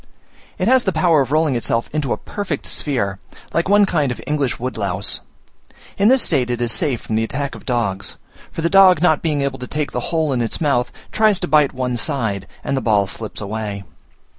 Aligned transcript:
It 0.57 0.67
has 0.67 0.83
the 0.83 0.91
power 0.91 1.21
of 1.21 1.31
rolling 1.31 1.53
itself 1.55 1.87
into 1.93 2.11
a 2.11 2.17
perfect 2.17 2.65
sphere, 2.65 3.19
like 3.53 3.69
one 3.69 3.85
kind 3.85 4.11
of 4.11 4.19
English 4.25 4.59
woodlouse. 4.59 5.19
In 5.95 6.07
this 6.07 6.23
state 6.23 6.49
it 6.49 6.59
is 6.59 6.71
safe 6.71 7.01
from 7.01 7.13
the 7.17 7.23
attack 7.23 7.53
of 7.53 7.67
dogs; 7.67 8.17
for 8.51 8.63
the 8.63 8.67
dog 8.67 8.99
not 9.03 9.21
being 9.21 9.43
able 9.43 9.59
to 9.59 9.67
take 9.67 9.91
the 9.91 9.99
whole 10.09 10.33
in 10.33 10.41
its 10.41 10.59
mouth, 10.59 10.91
tries 11.11 11.39
to 11.41 11.47
bite 11.47 11.71
one 11.73 11.97
side, 11.97 12.47
and 12.63 12.75
the 12.75 12.81
ball 12.81 13.05
slips 13.05 13.41
away. 13.41 13.83